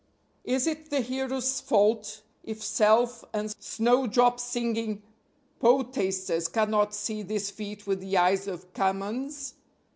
(Is 0.45 0.65
it 0.65 0.89
the 0.89 0.99
hero's 1.01 1.61
fault 1.61 2.23
if 2.43 2.63
self 2.63 3.23
and 3.35 3.55
snowdrop 3.59 4.39
singing 4.39 5.03
poetasters 5.61 6.47
cannot 6.51 6.95
see 6.95 7.21
this 7.21 7.51
feat 7.51 7.85
with 7.85 7.99
the 8.01 8.17
eyes 8.17 8.47
of 8.47 8.73
Camoens?) 8.73 9.53